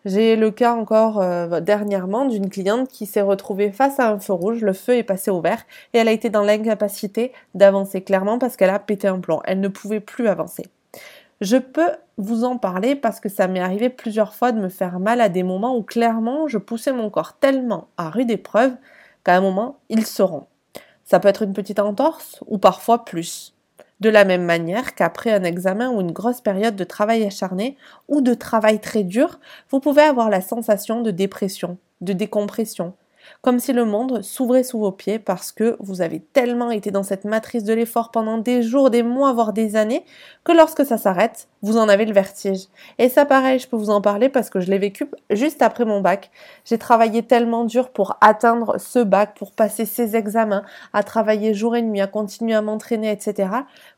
J'ai 0.04 0.37
le 0.37 0.50
cas 0.50 0.75
encore 0.75 1.20
euh, 1.20 1.61
dernièrement 1.61 2.26
d'une 2.26 2.50
cliente 2.50 2.88
qui 2.88 3.06
s'est 3.06 3.23
retrouvée 3.23 3.70
face 3.70 3.99
à 3.99 4.11
un 4.11 4.18
feu 4.18 4.34
rouge, 4.34 4.61
le 4.61 4.75
feu 4.75 4.96
est 4.96 5.02
passé 5.02 5.30
au 5.30 5.40
vert 5.40 5.64
et 5.94 5.99
elle 5.99 6.08
a 6.08 6.12
été 6.12 6.28
dans 6.28 6.42
l'incapacité 6.42 7.32
d'avancer 7.54 8.02
clairement 8.02 8.38
parce 8.38 8.56
qu'elle 8.56 8.70
a 8.70 8.78
pété 8.78 9.08
un 9.08 9.20
plomb. 9.20 9.40
Elle 9.44 9.61
ne 9.61 9.68
pouvait 9.68 10.00
plus 10.00 10.28
avancer. 10.28 10.64
Je 11.40 11.56
peux 11.56 11.90
vous 12.18 12.44
en 12.44 12.58
parler 12.58 12.96
parce 12.96 13.18
que 13.18 13.28
ça 13.28 13.49
m'est 13.49 13.61
arrivé 13.61 13.88
plusieurs 13.88 14.34
fois 14.34 14.52
de 14.52 14.61
me 14.61 14.68
faire 14.68 15.00
mal 15.00 15.20
à 15.20 15.30
des 15.30 15.42
moments 15.42 15.76
où 15.76 15.82
clairement 15.82 16.49
je 16.49 16.58
poussais 16.58 16.92
mon 16.92 17.08
corps 17.08 17.38
tellement 17.38 17.88
à 17.96 18.11
rude 18.11 18.30
épreuve 18.30 18.73
qu'à 19.25 19.37
un 19.37 19.40
moment 19.40 19.78
il 19.88 20.04
se 20.04 20.23
rompt. 20.23 20.46
Ça 21.04 21.20
peut 21.20 21.28
être 21.28 21.42
une 21.42 21.52
petite 21.52 21.80
entorse 21.80 22.42
ou 22.46 22.58
parfois 22.58 23.04
plus. 23.04 23.54
De 24.00 24.08
la 24.11 24.25
même 24.25 24.44
manière 24.44 24.94
qu'après 24.94 25.32
un 25.32 25.44
examen 25.44 25.90
ou 25.90 26.00
une 26.00 26.12
grosse 26.12 26.40
période 26.40 26.76
de 26.76 26.84
travail 26.84 27.25
acharné 27.25 27.76
ou 28.08 28.20
de 28.20 28.34
travail 28.34 28.80
très 28.80 29.04
dur, 29.04 29.38
vous 29.70 29.80
pouvez 29.80 30.02
avoir 30.02 30.30
la 30.30 30.40
sensation 30.40 31.00
de 31.00 31.11
dépression, 31.11 31.78
de 32.00 32.12
décompression, 32.12 32.94
comme 33.43 33.59
si 33.59 33.73
le 33.73 33.85
monde 33.85 34.23
s'ouvrait 34.23 34.64
sous 34.64 34.78
vos 34.78 34.93
pieds 34.93 35.19
parce 35.19 35.52
que 35.52 35.76
vous 35.81 36.00
avez 36.00 36.21
tellement 36.21 36.71
été 36.71 36.90
dans 36.90 37.02
cette 37.02 37.25
matrice 37.25 37.64
de 37.64 37.75
l'effort 37.75 38.11
pendant 38.11 38.38
des 38.38 38.62
jours, 38.62 38.90
des 38.90 39.02
mois, 39.02 39.33
voire 39.33 39.52
des 39.52 39.76
années, 39.76 40.04
que 40.45 40.52
lorsque 40.52 40.85
ça 40.85 40.99
s'arrête, 40.99 41.49
vous 41.62 41.78
en 41.78 41.88
avez 41.88 42.04
le 42.04 42.12
vertige. 42.12 42.66
Et 42.99 43.09
ça 43.09 43.25
pareil, 43.25 43.59
je 43.59 43.69
peux 43.69 43.76
vous 43.76 43.90
en 43.90 44.00
parler 44.00 44.28
parce 44.28 44.50
que 44.50 44.61
je 44.61 44.71
l'ai 44.71 44.78
vécu 44.78 45.07
juste 45.31 45.62
après 45.62 45.85
mon 45.85 46.00
bac. 46.00 46.31
J'ai 46.64 46.78
travaillé 46.78 47.23
tellement 47.23 47.64
dur 47.64 47.90
pour 47.90 48.16
atteindre 48.21 48.78
ce 48.78 48.99
bac, 48.99 49.35
pour 49.37 49.52
passer 49.52 49.87
ces 49.87 50.16
examens, 50.16 50.64
à 50.93 51.02
travailler 51.02 51.54
jour 51.54 51.76
et 51.76 51.83
nuit, 51.83 52.00
à 52.00 52.07
continuer 52.07 52.54
à 52.54 52.62
m'entraîner, 52.62 53.11
etc., 53.11 53.49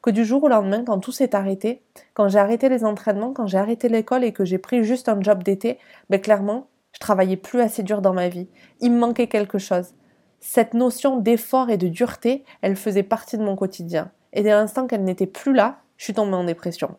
que 0.02 0.10
du 0.10 0.24
jour 0.24 0.44
au 0.44 0.48
lendemain, 0.48 0.84
quand 0.84 0.98
tout 1.00 1.12
s'est 1.12 1.34
arrêté, 1.34 1.82
quand 2.14 2.28
j'ai 2.28 2.38
arrêté 2.38 2.68
les 2.68 2.84
entraînements, 2.84 3.32
quand 3.32 3.46
j'ai 3.46 3.58
arrêté 3.58 3.88
l'école 3.88 4.24
et 4.24 4.32
que 4.32 4.44
j'ai 4.44 4.58
pris 4.58 4.84
juste 4.84 5.08
un 5.08 5.20
job 5.20 5.42
d'été, 5.42 5.78
ben 6.10 6.20
clairement, 6.20 6.68
je 6.96 7.00
travaillais 7.00 7.36
plus 7.36 7.60
assez 7.60 7.82
dur 7.82 8.00
dans 8.00 8.14
ma 8.14 8.30
vie. 8.30 8.48
Il 8.80 8.90
me 8.90 8.98
manquait 8.98 9.26
quelque 9.26 9.58
chose. 9.58 9.92
Cette 10.40 10.72
notion 10.72 11.18
d'effort 11.18 11.68
et 11.68 11.76
de 11.76 11.88
dureté, 11.88 12.42
elle 12.62 12.74
faisait 12.74 13.02
partie 13.02 13.36
de 13.36 13.44
mon 13.44 13.54
quotidien. 13.54 14.10
Et 14.32 14.42
dès 14.42 14.52
l'instant 14.52 14.86
qu'elle 14.86 15.04
n'était 15.04 15.26
plus 15.26 15.52
là, 15.52 15.80
je 15.98 16.04
suis 16.04 16.14
tombée 16.14 16.32
en 16.32 16.44
dépression. 16.44 16.96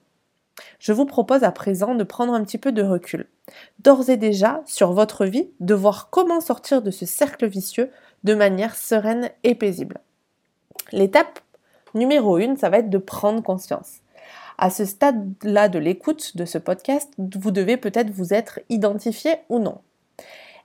Je 0.78 0.94
vous 0.94 1.08
propose 1.08 1.44
à 1.44 1.52
présent 1.52 1.96
de 1.96 2.04
prendre 2.04 2.36
un 2.36 2.44
petit 2.44 2.60
peu 2.60 2.72
de 2.72 2.84
recul. 2.84 3.26
D'ores 3.80 4.12
et 4.12 4.18
déjà, 4.18 4.62
sur 4.68 4.92
votre 4.92 5.26
vie, 5.26 5.50
de 5.62 5.74
voir 5.74 6.12
comment 6.12 6.42
sortir 6.42 6.84
de 6.84 6.92
ce 6.92 7.08
cercle 7.08 7.48
vicieux 7.48 7.90
de 8.24 8.36
manière 8.36 8.76
sereine 8.76 9.32
et 9.44 9.56
paisible. 9.56 9.98
L'étape 10.92 11.40
numéro 11.96 12.38
une, 12.38 12.56
ça 12.56 12.70
va 12.70 12.78
être 12.78 12.92
de 12.92 13.00
prendre 13.00 13.42
conscience. 13.42 14.02
À 14.60 14.70
ce 14.70 14.86
stade-là 14.86 15.70
de 15.70 15.80
l'écoute 15.80 16.38
de 16.38 16.46
ce 16.46 16.60
podcast, 16.60 17.12
vous 17.18 17.52
devez 17.52 17.78
peut-être 17.78 18.12
vous 18.12 18.32
être 18.32 18.60
identifié 18.70 19.38
ou 19.50 19.58
non. 19.58 19.82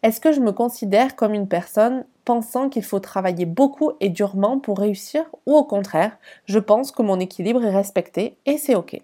Est-ce 0.03 0.21
que 0.21 0.33
je 0.33 0.41
me 0.41 0.51
considère 0.51 1.15
comme 1.15 1.33
une 1.33 1.47
personne 1.47 2.05
pensant 2.25 2.69
qu'il 2.69 2.83
faut 2.83 2.99
travailler 2.99 3.47
beaucoup 3.47 3.93
et 4.01 4.09
durement 4.09 4.59
pour 4.59 4.79
réussir 4.79 5.25
ou 5.47 5.55
au 5.55 5.65
contraire, 5.65 6.19
je 6.45 6.59
pense 6.59 6.91
que 6.91 7.03
mon 7.03 7.21
équilibre 7.21 7.65
est 7.65 7.75
respecté 7.75 8.37
et 8.45 8.59
c'est 8.59 8.75
ok? 8.75 9.01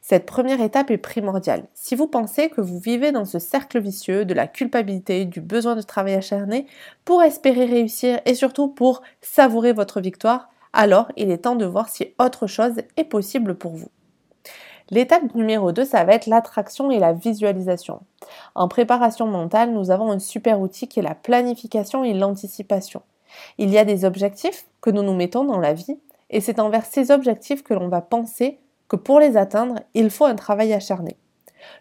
Cette 0.00 0.26
première 0.26 0.60
étape 0.60 0.90
est 0.90 0.98
primordiale. 0.98 1.66
Si 1.74 1.94
vous 1.94 2.08
pensez 2.08 2.48
que 2.48 2.60
vous 2.60 2.78
vivez 2.78 3.12
dans 3.12 3.24
ce 3.24 3.38
cercle 3.38 3.80
vicieux 3.80 4.24
de 4.24 4.34
la 4.34 4.46
culpabilité, 4.46 5.24
du 5.24 5.40
besoin 5.40 5.76
de 5.76 5.82
travail 5.82 6.14
acharné 6.14 6.66
pour 7.04 7.22
espérer 7.22 7.64
réussir 7.64 8.20
et 8.24 8.34
surtout 8.34 8.68
pour 8.68 9.02
savourer 9.20 9.72
votre 9.72 10.00
victoire, 10.00 10.48
alors 10.72 11.10
il 11.16 11.30
est 11.30 11.38
temps 11.38 11.56
de 11.56 11.64
voir 11.64 11.88
si 11.88 12.12
autre 12.18 12.48
chose 12.48 12.82
est 12.96 13.04
possible 13.04 13.56
pour 13.56 13.72
vous. 13.74 13.90
L'étape 14.90 15.34
numéro 15.34 15.72
2, 15.72 15.84
ça 15.84 16.04
va 16.04 16.12
être 16.12 16.26
l'attraction 16.26 16.90
et 16.90 16.98
la 16.98 17.12
visualisation. 17.14 18.00
En 18.54 18.68
préparation 18.68 19.26
mentale, 19.26 19.72
nous 19.72 19.90
avons 19.90 20.10
un 20.10 20.18
super 20.18 20.60
outil 20.60 20.88
qui 20.88 21.00
est 21.00 21.02
la 21.02 21.14
planification 21.14 22.04
et 22.04 22.12
l'anticipation. 22.12 23.02
Il 23.58 23.70
y 23.70 23.78
a 23.78 23.84
des 23.84 24.04
objectifs 24.04 24.66
que 24.80 24.90
nous 24.90 25.02
nous 25.02 25.14
mettons 25.14 25.44
dans 25.44 25.58
la 25.58 25.72
vie 25.72 25.98
et 26.30 26.40
c'est 26.40 26.60
envers 26.60 26.84
ces 26.84 27.10
objectifs 27.10 27.62
que 27.62 27.74
l'on 27.74 27.88
va 27.88 28.02
penser 28.02 28.58
que 28.88 28.96
pour 28.96 29.20
les 29.20 29.36
atteindre, 29.36 29.80
il 29.94 30.10
faut 30.10 30.26
un 30.26 30.36
travail 30.36 30.72
acharné. 30.72 31.16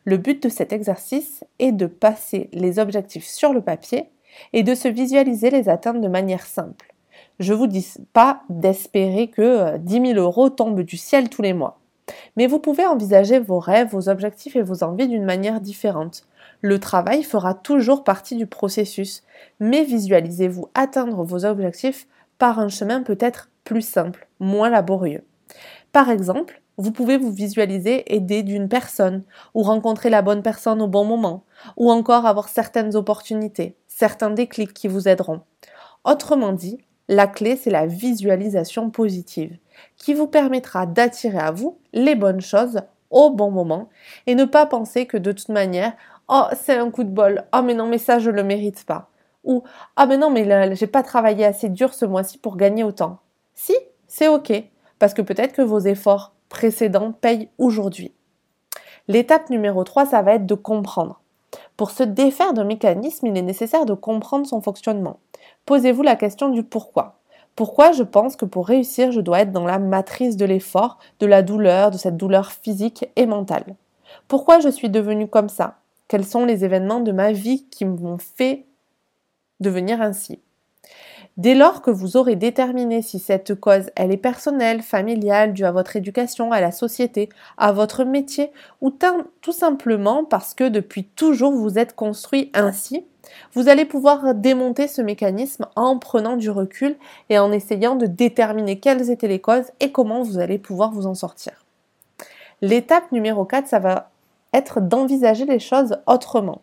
Le 0.06 0.18
but 0.18 0.42
de 0.42 0.50
cet 0.50 0.72
exercice 0.72 1.44
est 1.60 1.74
de 1.74 1.88
passer 1.88 2.50
les 2.54 2.80
objectifs 2.80 3.26
sur 3.26 3.54
le 3.54 3.62
papier 3.62 4.10
et 4.54 4.64
de 4.64 4.76
se 4.76 4.88
visualiser 4.88 5.50
les 5.50 5.68
atteindre 5.68 6.00
de 6.00 6.08
manière 6.08 6.46
simple. 6.46 6.94
Je 7.40 7.54
vous 7.54 7.68
dis 7.68 7.86
pas 8.14 8.42
d'espérer 8.50 9.28
que 9.28 9.78
10 9.78 9.98
euh, 9.98 10.06
000 10.14 10.20
euros 10.20 10.50
tombent 10.50 10.82
du 10.82 10.98
ciel 10.98 11.30
tous 11.30 11.42
les 11.42 11.54
mois. 11.54 11.80
Mais 12.36 12.48
vous 12.48 12.60
pouvez 12.60 12.86
envisager 12.86 13.40
vos 13.40 13.60
rêves, 13.60 13.90
vos 13.90 14.10
objectifs 14.10 14.56
et 14.56 14.62
vos 14.62 14.84
envies 14.84 15.08
d'une 15.08 15.26
manière 15.26 15.62
différente. 15.62 16.26
Le 16.62 16.80
travail 16.80 17.24
fera 17.24 17.54
toujours 17.54 18.04
partie 18.04 18.36
du 18.36 18.48
processus, 18.48 19.24
mais 19.60 19.84
visualisez-vous 19.84 20.70
atteindre 20.74 21.24
vos 21.24 21.46
objectifs 21.46 22.08
par 22.38 22.60
un 22.60 22.70
chemin 22.70 23.02
peut-être 23.02 23.50
plus 23.64 23.82
simple, 23.82 24.28
moins 24.40 24.70
laborieux. 24.70 25.24
Par 25.92 26.10
exemple, 26.10 26.62
vous 26.78 26.92
pouvez 26.92 27.18
vous 27.18 27.32
visualiser 27.32 28.16
aider 28.16 28.42
d'une 28.44 28.68
personne, 28.68 29.24
ou 29.54 29.62
rencontrer 29.62 30.10
la 30.10 30.22
bonne 30.22 30.42
personne 30.42 30.82
au 30.82 30.88
bon 30.88 31.06
moment, 31.06 31.44
ou 31.78 31.92
encore 31.92 32.26
avoir 32.26 32.50
certaines 32.50 32.96
opportunités, 32.96 33.76
certains 33.88 34.32
déclics 34.32 34.74
qui 34.74 34.88
vous 34.88 35.08
aideront. 35.08 35.42
Autrement 36.04 36.52
dit, 36.52 36.80
la 37.10 37.28
clé, 37.28 37.56
c'est 37.56 37.70
la 37.70 37.86
visualisation 37.86 38.90
positive 38.90 39.58
qui 39.98 40.14
vous 40.14 40.28
permettra 40.28 40.86
d'attirer 40.86 41.40
à 41.40 41.52
vous 41.52 41.78
les 41.94 42.16
bonnes 42.16 42.42
choses 42.42 42.82
au 43.10 43.30
bon 43.30 43.52
moment 43.52 43.90
et 44.28 44.36
ne 44.36 44.46
pas 44.46 44.66
penser 44.66 45.06
que 45.06 45.18
de 45.18 45.32
toute 45.32 45.50
manière, 45.50 45.94
oh, 46.28 46.46
c'est 46.56 46.78
un 46.78 46.90
coup 46.92 47.04
de 47.04 47.10
bol, 47.10 47.46
oh, 47.54 47.62
mais 47.62 47.74
non, 47.74 47.88
mais 47.88 48.00
ça, 48.00 48.20
je 48.20 48.30
le 48.30 48.44
mérite 48.44 48.86
pas. 48.86 49.10
Ou, 49.44 49.64
ah, 49.96 50.06
mais 50.06 50.18
non, 50.18 50.30
mais 50.30 50.76
j'ai 50.76 50.88
pas 50.88 51.04
travaillé 51.04 51.46
assez 51.46 51.70
dur 51.70 51.94
ce 51.94 52.06
mois-ci 52.06 52.38
pour 52.38 52.58
gagner 52.58 52.84
autant. 52.84 53.20
Si, 53.54 53.76
c'est 54.08 54.28
ok, 54.28 54.52
parce 55.00 55.14
que 55.14 55.22
peut-être 55.22 55.54
que 55.54 55.62
vos 55.62 55.80
efforts 55.80 56.34
précédents 56.50 57.12
payent 57.12 57.50
aujourd'hui. 57.58 58.14
L'étape 59.08 59.50
numéro 59.50 59.84
3, 59.84 60.06
ça 60.06 60.22
va 60.22 60.36
être 60.36 60.46
de 60.46 60.56
comprendre. 60.56 61.20
Pour 61.76 61.92
se 61.92 62.04
défaire 62.04 62.54
d'un 62.54 62.64
mécanisme, 62.64 63.28
il 63.28 63.38
est 63.38 63.42
nécessaire 63.42 63.86
de 63.86 63.94
comprendre 63.94 64.48
son 64.48 64.62
fonctionnement. 64.62 65.20
Posez-vous 65.66 66.04
la 66.04 66.16
question 66.16 66.50
du 66.50 66.64
pourquoi. 66.64 67.20
Pourquoi 67.56 67.92
je 67.92 68.04
pense 68.04 68.36
que 68.36 68.46
pour 68.46 68.68
réussir, 68.68 69.12
je 69.12 69.22
dois 69.22 69.42
être 69.42 69.52
dans 69.52 69.66
la 69.66 69.80
matrice 69.80 70.38
de 70.38 70.46
l'effort, 70.46 70.98
de 71.20 71.26
la 71.26 71.44
douleur, 71.44 71.92
de 71.92 71.98
cette 71.98 72.18
douleur 72.18 72.52
physique 72.52 73.06
et 73.16 73.26
mentale? 73.26 73.76
Pourquoi 74.28 74.60
je 74.60 74.70
suis 74.70 74.90
devenue 74.90 75.28
comme 75.28 75.50
ça? 75.50 75.80
Quels 76.08 76.26
sont 76.26 76.46
les 76.46 76.66
événements 76.66 77.00
de 77.00 77.12
ma 77.12 77.32
vie 77.32 77.66
qui 77.70 77.86
m'ont 77.86 78.18
fait 78.18 78.66
devenir 79.60 80.02
ainsi? 80.02 80.43
Dès 81.38 81.56
lors 81.56 81.82
que 81.82 81.90
vous 81.90 82.16
aurez 82.16 82.36
déterminé 82.36 83.02
si 83.02 83.18
cette 83.18 83.56
cause 83.56 83.90
elle 83.96 84.12
est 84.12 84.18
personnelle, 84.18 84.84
familiale, 84.84 85.54
due 85.54 85.66
à 85.66 85.72
votre 85.72 85.96
éducation, 85.96 86.52
à 86.52 86.62
la 86.62 86.72
société, 86.72 87.30
à 87.58 87.72
votre 87.72 88.04
métier, 88.04 88.52
ou 88.82 88.92
tout 89.42 89.52
simplement 89.52 90.26
parce 90.26 90.54
que 90.54 90.70
depuis 90.70 91.06
toujours 91.06 91.54
vous 91.54 91.80
êtes 91.80 91.96
construit 91.96 92.52
ainsi, 92.54 93.06
vous 93.54 93.68
allez 93.68 93.86
pouvoir 93.86 94.36
démonter 94.36 94.88
ce 94.88 95.02
mécanisme 95.02 95.66
en 95.76 95.98
prenant 95.98 96.38
du 96.38 96.52
recul 96.52 96.96
et 97.30 97.40
en 97.40 97.52
essayant 97.52 97.96
de 97.96 98.06
déterminer 98.06 98.80
quelles 98.80 99.10
étaient 99.10 99.28
les 99.28 99.42
causes 99.42 99.72
et 99.80 99.92
comment 99.92 100.22
vous 100.22 100.38
allez 100.38 100.60
pouvoir 100.60 100.92
vous 100.92 101.08
en 101.08 101.16
sortir. 101.16 101.66
L'étape 102.62 103.12
numéro 103.12 103.44
4, 103.44 103.68
ça 103.68 103.80
va 103.80 104.12
être 104.54 104.82
d'envisager 104.82 105.46
les 105.46 105.60
choses 105.60 105.98
autrement. 106.06 106.62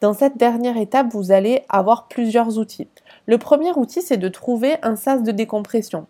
Dans 0.00 0.14
cette 0.14 0.38
dernière 0.38 0.78
étape, 0.78 1.08
vous 1.12 1.30
allez 1.30 1.62
avoir 1.68 2.08
plusieurs 2.08 2.56
outils. 2.56 2.88
Le 3.26 3.36
premier 3.36 3.70
outil, 3.72 4.00
c'est 4.00 4.16
de 4.16 4.28
trouver 4.28 4.78
un 4.82 4.96
sas 4.96 5.22
de 5.22 5.30
décompression. 5.30 6.06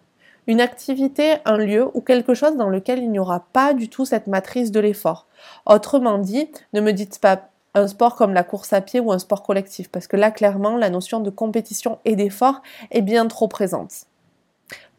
Une 0.47 0.61
activité, 0.61 1.39
un 1.45 1.57
lieu 1.57 1.89
ou 1.95 2.01
quelque 2.01 2.35
chose 2.35 2.57
dans 2.57 2.69
lequel 2.69 3.01
il 3.01 3.11
n'y 3.11 3.19
aura 3.19 3.41
pas 3.53 3.75
du 3.75 3.89
tout 3.89 4.05
cette 4.05 4.29
matrice 4.29 4.71
de 4.71 4.79
l'effort. 4.79 5.27
Autrement 5.67 6.19
dit, 6.19 6.49
ne 6.73 6.81
me 6.81 6.93
dites 6.93 7.19
pas 7.19 7.49
un 7.75 7.89
sport 7.89 8.15
comme 8.15 8.33
la 8.33 8.45
course 8.45 8.73
à 8.73 8.81
pied 8.81 9.01
ou 9.01 9.11
un 9.11 9.19
sport 9.19 9.43
collectif, 9.43 9.89
parce 9.91 10.07
que 10.07 10.17
là, 10.17 10.31
clairement, 10.31 10.77
la 10.77 10.91
notion 10.91 11.19
de 11.19 11.31
compétition 11.31 11.99
et 12.05 12.15
d'effort 12.15 12.63
est 12.93 13.03
bien 13.03 13.27
trop 13.27 13.49
présente. 13.49 14.07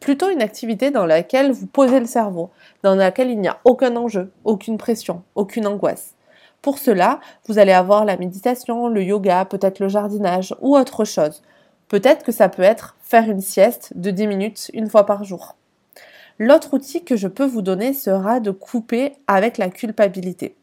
Plutôt 0.01 0.29
une 0.29 0.41
activité 0.41 0.91
dans 0.91 1.05
laquelle 1.05 1.51
vous 1.51 1.67
posez 1.67 2.00
le 2.01 2.05
cerveau, 2.05 2.50
dans 2.83 2.95
laquelle 2.95 3.29
il 3.29 3.39
n'y 3.39 3.48
a 3.48 3.60
aucun 3.63 3.95
enjeu, 3.95 4.31
aucune 4.43 4.77
pression, 4.77 5.24
aucune 5.36 5.67
angoisse. 5.67 6.15
Pour 6.62 6.77
cela, 6.77 7.20
vous 7.48 7.58
allez 7.58 7.72
avoir 7.72 8.06
la 8.06 8.18
méditation, 8.18 8.88
le 8.88 9.03
yoga, 9.03 9.46
peut-être 9.46 9.80
le 9.80 9.89
jardinage 9.89 10.56
ou 10.62 10.77
autre 10.77 11.06
chose. 11.06 11.41
Peut-être 11.88 12.24
que 12.24 12.32
ça 12.32 12.50
peut 12.50 12.62
être 12.62 12.96
faire 13.01 13.30
une 13.30 13.41
sieste 13.41 13.94
de 13.96 14.12
10 14.12 14.27
minutes 14.27 14.72
une 14.74 14.89
fois 14.89 15.06
par 15.06 15.24
jour. 15.24 15.56
L'autre 16.39 16.74
outil 16.74 17.03
que 17.03 17.15
je 17.15 17.27
peux 17.27 17.46
vous 17.46 17.62
donner 17.62 17.94
sera 17.94 18.39
de 18.39 18.51
couper 18.51 19.13
avec 19.27 19.58
la 19.58 19.70
culpabilité. 19.70 20.56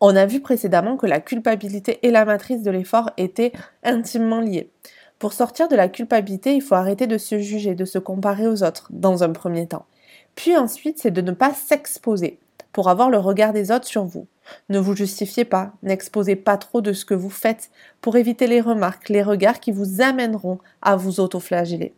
On 0.00 0.16
a 0.16 0.26
vu 0.26 0.40
précédemment 0.40 0.96
que 0.96 1.06
la 1.06 1.20
culpabilité 1.20 1.98
et 2.02 2.10
la 2.10 2.24
matrice 2.24 2.62
de 2.62 2.70
l'effort 2.70 3.10
étaient 3.16 3.52
intimement 3.84 4.40
liées. 4.40 4.70
Pour 5.18 5.32
sortir 5.32 5.68
de 5.68 5.76
la 5.76 5.88
culpabilité, 5.88 6.54
il 6.54 6.60
faut 6.60 6.74
arrêter 6.74 7.06
de 7.06 7.18
se 7.18 7.38
juger, 7.38 7.74
de 7.74 7.84
se 7.84 7.98
comparer 7.98 8.46
aux 8.46 8.62
autres, 8.62 8.88
dans 8.90 9.22
un 9.22 9.30
premier 9.30 9.66
temps. 9.66 9.86
Puis 10.34 10.56
ensuite, 10.56 10.98
c'est 10.98 11.10
de 11.10 11.22
ne 11.22 11.32
pas 11.32 11.54
s'exposer 11.54 12.38
pour 12.74 12.88
avoir 12.88 13.08
le 13.08 13.18
regard 13.18 13.54
des 13.54 13.70
autres 13.70 13.86
sur 13.86 14.04
vous. 14.04 14.26
Ne 14.68 14.78
vous 14.78 14.94
justifiez 14.94 15.44
pas, 15.44 15.72
n'exposez 15.82 16.36
pas 16.36 16.58
trop 16.58 16.82
de 16.82 16.92
ce 16.92 17.04
que 17.04 17.14
vous 17.14 17.30
faites 17.30 17.70
pour 18.02 18.16
éviter 18.16 18.46
les 18.46 18.60
remarques, 18.60 19.08
les 19.08 19.22
regards 19.22 19.60
qui 19.60 19.72
vous 19.72 20.02
amèneront 20.02 20.58
à 20.82 20.96
vous 20.96 21.20
autoflageller. 21.20 21.94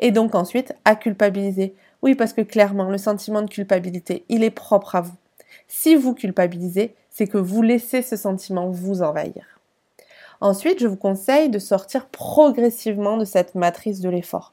Et 0.00 0.10
donc 0.10 0.34
ensuite, 0.34 0.74
à 0.84 0.96
culpabiliser. 0.96 1.74
Oui, 2.02 2.16
parce 2.16 2.32
que 2.32 2.42
clairement, 2.42 2.90
le 2.90 2.98
sentiment 2.98 3.40
de 3.40 3.48
culpabilité, 3.48 4.24
il 4.28 4.44
est 4.44 4.50
propre 4.50 4.96
à 4.96 5.00
vous. 5.00 5.14
Si 5.68 5.94
vous 5.94 6.12
culpabilisez, 6.12 6.94
c'est 7.08 7.28
que 7.28 7.38
vous 7.38 7.62
laissez 7.62 8.02
ce 8.02 8.16
sentiment 8.16 8.68
vous 8.68 9.02
envahir. 9.02 9.60
Ensuite, 10.40 10.80
je 10.80 10.88
vous 10.88 10.96
conseille 10.96 11.48
de 11.48 11.58
sortir 11.60 12.06
progressivement 12.06 13.16
de 13.16 13.24
cette 13.24 13.54
matrice 13.54 14.00
de 14.00 14.10
l'effort. 14.10 14.52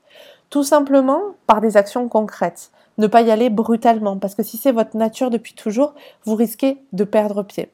Tout 0.53 0.63
simplement 0.63 1.19
par 1.47 1.61
des 1.61 1.77
actions 1.77 2.07
concrètes. 2.07 2.69
Ne 2.99 3.07
pas 3.07 3.23
y 3.23 3.31
aller 3.31 3.49
brutalement, 3.49 4.19
parce 4.19 4.35
que 4.35 4.43
si 4.43 4.57
c'est 4.57 4.71
votre 4.71 4.95
nature 4.95 5.31
depuis 5.31 5.55
toujours, 5.55 5.95
vous 6.25 6.35
risquez 6.35 6.77
de 6.93 7.03
perdre 7.03 7.41
pied. 7.41 7.71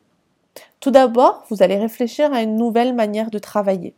Tout 0.80 0.90
d'abord, 0.90 1.44
vous 1.50 1.62
allez 1.62 1.76
réfléchir 1.76 2.32
à 2.32 2.42
une 2.42 2.56
nouvelle 2.56 2.96
manière 2.96 3.32
de 3.32 3.38
travailler 3.38 3.96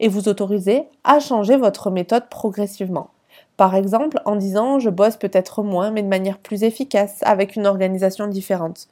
et 0.00 0.08
vous 0.08 0.26
autoriser 0.26 0.88
à 1.04 1.20
changer 1.20 1.56
votre 1.56 1.92
méthode 1.92 2.28
progressivement. 2.28 3.10
Par 3.56 3.76
exemple, 3.76 4.20
en 4.24 4.34
disant 4.34 4.80
je 4.80 4.90
bosse 4.90 5.16
peut-être 5.16 5.62
moins 5.62 5.92
mais 5.92 6.02
de 6.02 6.08
manière 6.08 6.38
plus 6.38 6.64
efficace, 6.64 7.20
avec 7.22 7.54
une 7.54 7.68
organisation 7.68 8.26
différente. 8.26 8.88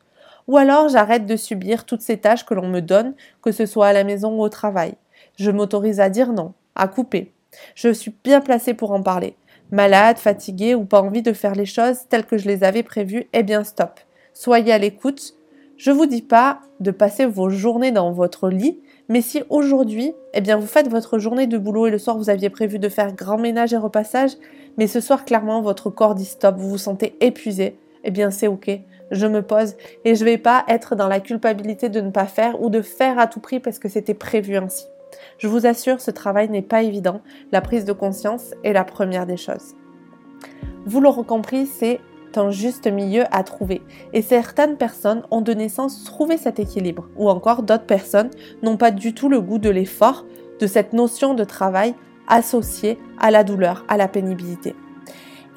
Ou 0.47 0.59
alors 0.59 0.89
j'arrête 0.89 1.27
de 1.27 1.35
subir 1.35 1.87
toutes 1.87 2.03
ces 2.03 2.19
tâches 2.19 2.47
que 2.47 2.55
l'on 2.55 2.69
me 2.69 2.81
donne, 2.81 3.15
que 3.43 3.51
ce 3.51 3.67
soit 3.67 3.89
à 3.89 3.93
la 3.93 4.05
maison 4.05 4.39
ou 4.39 4.43
au 4.43 4.49
travail. 4.49 4.95
Je 5.35 5.51
m'autorise 5.51 5.99
à 5.99 6.09
dire 6.09 6.33
non, 6.33 6.53
à 6.77 6.87
couper. 6.87 7.33
Je 7.75 7.93
suis 7.93 8.15
bien 8.25 8.41
placée 8.41 8.75
pour 8.75 8.93
en 8.93 9.03
parler. 9.03 9.35
Malade, 9.71 10.19
fatiguée 10.19 10.75
ou 10.75 10.85
pas 10.85 11.03
envie 11.03 11.23
de 11.23 11.33
faire 11.33 11.55
les 11.55 11.67
choses 11.67 12.07
telles 12.09 12.25
que 12.25 12.39
je 12.39 12.49
les 12.49 12.65
avais 12.65 12.83
prévues, 12.83 13.29
eh 13.33 13.43
bien 13.43 13.65
stop. 13.65 14.01
Soyez 14.33 14.73
à 14.73 14.79
l'écoute. 14.79 15.35
Je 15.77 15.91
vous 15.91 16.07
dis 16.07 16.23
pas 16.23 16.61
de 16.81 16.91
passer 16.91 17.27
vos 17.27 17.51
journées 17.51 17.93
dans 17.93 18.11
votre 18.13 18.49
lit, 18.49 18.81
mais 19.09 19.21
si 19.21 19.43
aujourd'hui, 19.49 20.13
eh 20.35 20.41
bien 20.41 20.57
vous 20.57 20.67
faites 20.67 20.89
votre 20.89 21.19
journée 21.19 21.47
de 21.47 21.59
boulot 21.59 21.87
et 21.87 21.91
le 21.91 21.99
soir 21.99 22.17
vous 22.17 22.31
aviez 22.31 22.51
prévu 22.51 22.79
de 22.79 22.89
faire 22.89 23.13
grand 23.13 23.39
ménage 23.39 23.73
et 23.73 23.77
repassage, 23.77 24.33
mais 24.77 24.87
ce 24.87 25.01
soir 25.01 25.25
clairement 25.25 25.61
votre 25.61 25.91
corps 25.91 26.15
dit 26.15 26.25
stop, 26.25 26.57
vous 26.57 26.71
vous 26.71 26.79
sentez 26.79 27.17
épuisé, 27.21 27.77
eh 28.05 28.11
bien 28.11 28.31
c'est 28.31 28.49
ok. 28.49 28.71
Je 29.11 29.27
me 29.27 29.43
pose 29.43 29.77
et 30.05 30.15
je 30.15 30.25
vais 30.25 30.39
pas 30.39 30.65
être 30.69 30.97
dans 30.97 31.09
la 31.09 31.21
culpabilité 31.21 31.89
de 31.89 32.01
ne 32.01 32.11
pas 32.11 32.27
faire 32.27 32.61
ou 32.61 32.71
de 32.71 32.83
faire 32.83 33.19
à 33.19 33.27
tout 33.27 33.41
prix 33.41 33.61
parce 33.61 33.79
que 33.79 33.89
c'était 33.89 34.15
prévu 34.15 34.57
ainsi. 34.57 34.85
Je 35.39 35.49
vous 35.49 35.67
assure, 35.67 36.01
ce 36.01 36.11
travail 36.11 36.49
n'est 36.49 36.63
pas 36.63 36.83
évident. 36.83 37.21
La 37.53 37.61
prise 37.61 37.85
de 37.85 37.93
conscience 37.93 38.55
est 38.65 38.73
la 38.73 38.85
première 38.85 39.27
des 39.27 39.37
choses. 39.37 39.75
Vous 40.87 41.01
l'aurez 41.01 41.25
compris, 41.25 41.67
c'est 41.67 42.01
un 42.37 42.51
juste 42.51 42.87
milieu 42.87 43.25
à 43.31 43.43
trouver. 43.43 43.83
Et 44.13 44.23
certaines 44.23 44.77
personnes 44.77 45.23
ont 45.31 45.41
de 45.41 45.53
naissance 45.53 46.05
trouvé 46.05 46.37
cet 46.37 46.61
équilibre, 46.61 47.09
ou 47.17 47.29
encore 47.29 47.63
d'autres 47.63 47.87
personnes 47.87 48.31
n'ont 48.63 48.77
pas 48.77 48.91
du 48.91 49.15
tout 49.15 49.29
le 49.29 49.41
goût 49.41 49.59
de 49.59 49.71
l'effort, 49.71 50.25
de 50.61 50.67
cette 50.67 50.93
notion 50.93 51.35
de 51.35 51.45
travail 51.45 51.95
associée 52.29 52.99
à 53.19 53.31
la 53.31 53.45
douleur, 53.45 53.85
à 53.89 53.97
la 53.97 54.09
pénibilité. 54.09 54.75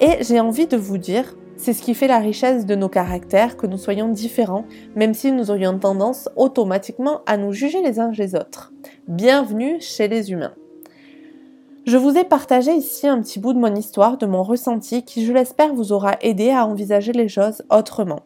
Et 0.00 0.22
j'ai 0.22 0.40
envie 0.40 0.66
de 0.66 0.76
vous 0.76 0.98
dire, 0.98 1.34
c'est 1.62 1.74
ce 1.74 1.82
qui 1.82 1.94
fait 1.94 2.08
la 2.08 2.18
richesse 2.18 2.66
de 2.66 2.74
nos 2.74 2.88
caractères, 2.88 3.56
que 3.56 3.68
nous 3.68 3.78
soyons 3.78 4.08
différents, 4.08 4.64
même 4.96 5.14
si 5.14 5.30
nous 5.30 5.52
aurions 5.52 5.78
tendance 5.78 6.28
automatiquement 6.34 7.20
à 7.24 7.36
nous 7.36 7.52
juger 7.52 7.80
les 7.82 8.00
uns 8.00 8.10
les 8.10 8.34
autres. 8.34 8.72
Bienvenue 9.06 9.76
chez 9.80 10.08
les 10.08 10.32
humains. 10.32 10.54
Je 11.86 11.96
vous 11.96 12.18
ai 12.18 12.24
partagé 12.24 12.72
ici 12.72 13.06
un 13.06 13.22
petit 13.22 13.38
bout 13.38 13.52
de 13.52 13.60
mon 13.60 13.76
histoire, 13.76 14.18
de 14.18 14.26
mon 14.26 14.42
ressenti, 14.42 15.04
qui 15.04 15.24
je 15.24 15.32
l'espère 15.32 15.72
vous 15.72 15.92
aura 15.92 16.16
aidé 16.20 16.50
à 16.50 16.66
envisager 16.66 17.12
les 17.12 17.28
choses 17.28 17.62
autrement 17.70 18.22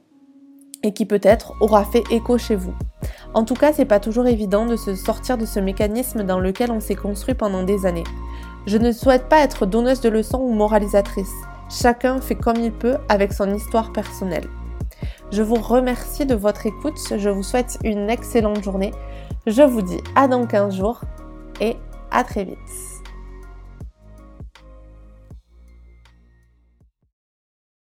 et 0.83 0.95
qui 0.95 1.05
peut-être 1.05 1.53
aura 1.61 1.85
fait 1.85 2.05
écho 2.11 2.39
chez 2.39 2.57
vous. 2.57 2.75
En 3.35 3.45
tout 3.45 3.55
cas, 3.55 3.75
c'est 3.75 3.85
pas 3.85 4.01
toujours 4.01 4.27
évident 4.27 4.65
de 4.65 4.77
se 4.77 4.95
sortir 4.95 5.37
de 5.37 5.45
ce 5.45 5.61
mécanisme 5.61 6.23
dans 6.23 6.41
lequel 6.41 6.71
on 6.71 6.81
s'est 6.81 6.95
construit 6.95 7.35
pendant 7.35 7.65
des 7.65 7.85
années. 7.85 8.05
Je 8.67 8.79
ne 8.79 8.93
souhaite 8.93 9.29
pas 9.29 9.41
être 9.41 9.67
donneuse 9.67 10.01
de 10.01 10.09
leçons 10.09 10.41
ou 10.41 10.55
moralisatrice. 10.55 11.35
Chacun 11.69 12.21
fait 12.21 12.37
comme 12.37 12.57
il 12.57 12.73
peut 12.73 12.97
avec 13.09 13.33
son 13.33 13.53
histoire 13.53 13.93
personnelle. 13.93 14.49
Je 15.33 15.43
vous 15.43 15.57
remercie 15.57 16.25
de 16.25 16.35
votre 16.35 16.67
écoute, 16.67 16.99
je 17.17 17.29
vous 17.29 17.43
souhaite 17.43 17.79
une 17.85 18.09
excellente 18.09 18.63
journée. 18.63 18.93
Je 19.47 19.63
vous 19.63 19.83
dis 19.83 20.01
à 20.15 20.29
dans 20.29 20.47
15 20.47 20.77
jours 20.77 21.01
et 21.61 21.77
à 22.11 22.23
très 22.25 22.45
vite. 22.45 22.96